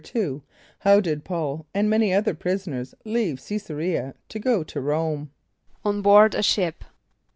[0.43, 0.47] =
[0.79, 5.27] How did P[a:]ul and many other prisoners leave Ç[)æ]s a r[=e]´[.a] to go to R[=o]me?
[5.85, 6.83] =On board a ship.